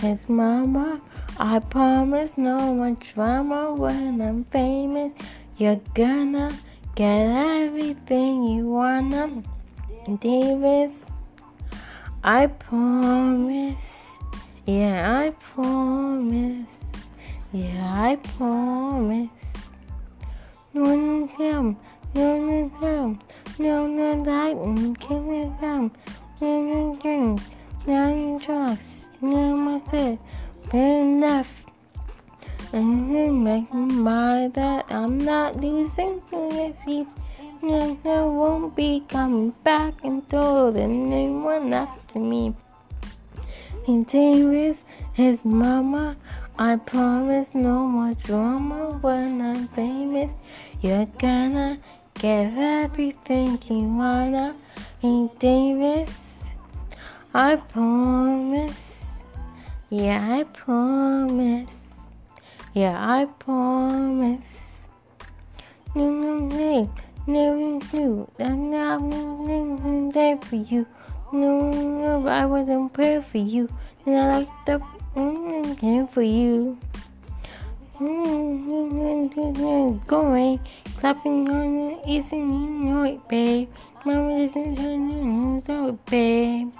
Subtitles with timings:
[0.00, 1.00] his mama.
[1.38, 5.12] I promise no more drama when I'm famous.
[5.56, 6.56] You're gonna
[6.94, 9.42] get everything you wanna,
[10.20, 10.94] Davis.
[12.22, 14.18] I promise.
[14.66, 16.66] Yeah, I promise.
[17.52, 19.30] Yeah, I promise.
[20.74, 21.76] No, no, no,
[22.14, 23.18] no, no,
[23.58, 25.92] no, no, light and kingdom.
[26.40, 27.38] No, no, no, no,
[27.86, 29.08] drugs.
[29.20, 30.18] No, my good.
[30.72, 31.64] Enough.
[32.72, 36.20] And then make my that I'm not losing
[36.82, 37.06] sleep.
[37.62, 42.54] No, no, won't be coming back and told anyone after me.
[43.86, 46.16] And Davis, his mama,
[46.58, 50.30] I promise no more drama when I'm famous.
[50.80, 51.78] You're gonna
[52.14, 54.56] get everything you wanna.
[55.02, 56.10] And Davis,
[57.38, 59.04] I promise.
[59.90, 61.68] Yeah, I promise.
[62.72, 64.46] Yeah, I promise.
[65.94, 66.90] No, no, no,
[67.26, 67.78] no,
[68.40, 69.00] no,
[69.84, 70.86] I'm there for you.
[71.30, 73.68] No, no, I wasn't prayer for you,
[74.06, 74.80] and I like the
[75.14, 76.78] mm, for you.
[80.06, 80.60] Going,
[80.96, 83.68] clapping on the isn't you it, babe.
[84.06, 86.72] Mama doesn't know it, babe.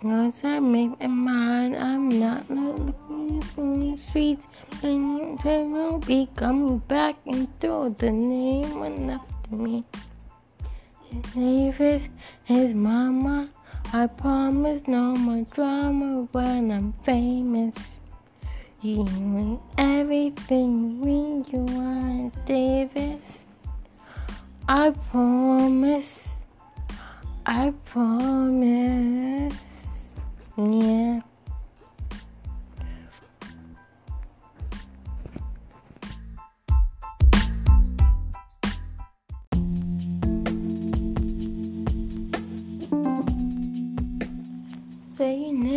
[0.00, 4.46] Once I make my mind, I'm not looking in the streets,
[4.80, 9.84] and they won't be coming back and throw the name one after me.
[11.10, 12.08] His name is
[12.44, 13.48] his mama.
[13.92, 17.98] I promise no more drama when I'm famous.
[18.80, 23.44] You want everything when you want, Davis.
[24.68, 26.40] I promise.
[27.44, 29.07] I promise.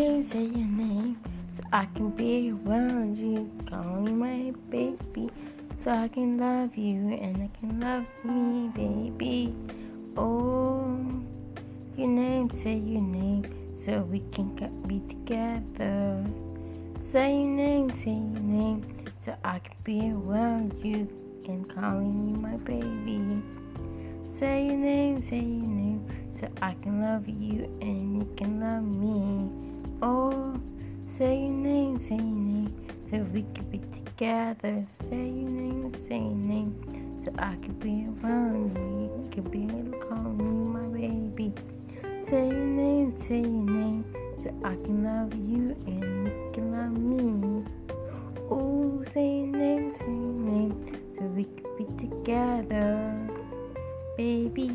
[0.01, 1.21] Say your name,
[1.53, 3.51] so I can be around you.
[3.69, 5.29] Call me my baby,
[5.77, 9.55] so I can love you and I can love me, baby.
[10.17, 10.97] Oh,
[11.95, 13.43] your name, say your name
[13.75, 14.49] so we can
[14.87, 16.25] be together.
[16.99, 21.07] Say your name, say your name, so I can be around you
[21.45, 23.43] and calling you my baby.
[24.33, 28.83] Say your name, say your name, so I can love you and you can love
[28.83, 29.70] me.
[30.03, 30.59] Oh,
[31.05, 32.73] say your name, say your name,
[33.11, 34.83] so we can be together.
[35.09, 39.23] Say your name, say your name, so I can be around you.
[39.23, 41.53] You can be call me my baby.
[42.27, 44.05] Say your name, say your name,
[44.41, 47.63] so I can love you and you can love me.
[48.49, 53.29] Oh, say your name, say your name, so we can be together,
[54.17, 54.71] baby.